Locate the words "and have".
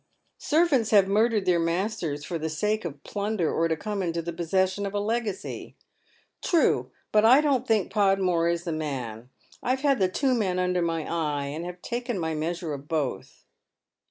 11.49-11.83